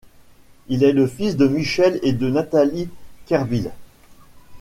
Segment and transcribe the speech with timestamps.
[0.67, 2.89] Il est le fils de Michel et de Nathalie
[3.27, 3.69] Kerdiles.